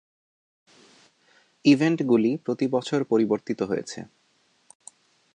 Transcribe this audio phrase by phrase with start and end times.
[1.65, 3.99] ইভেন্টগুলি প্রতি বছর পরিবর্তিত হয়েছে।